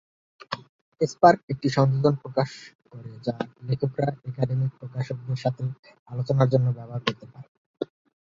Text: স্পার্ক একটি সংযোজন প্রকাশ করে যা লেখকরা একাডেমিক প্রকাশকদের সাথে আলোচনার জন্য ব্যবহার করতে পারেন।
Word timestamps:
স্পার্ক 1.01 1.39
একটি 1.49 1.67
সংযোজন 1.77 2.13
প্রকাশ 2.23 2.49
করে 2.91 3.11
যা 3.25 3.35
লেখকরা 3.67 4.07
একাডেমিক 4.29 4.71
প্রকাশকদের 4.79 5.39
সাথে 5.43 5.63
আলোচনার 6.09 6.51
জন্য 6.53 6.67
ব্যবহার 6.77 7.01
করতে 7.07 7.25
পারেন। 7.27 7.51